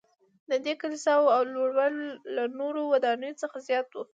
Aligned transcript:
ددې 0.49 0.73
کلیساوو 0.81 1.47
لوړوالی 1.53 2.07
له 2.35 2.43
نورو 2.59 2.81
ودانیو 2.93 3.39
څخه 3.41 3.57
زیات 3.67 3.87
و. 3.93 3.97